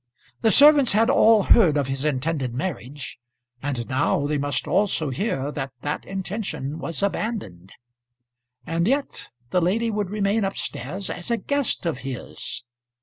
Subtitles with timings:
[0.41, 3.19] The servants had all heard of his intended marriage,
[3.61, 7.75] and now they must also hear that that intention was abandoned.
[8.65, 12.63] And yet the lady would remain up stairs as a guest of his!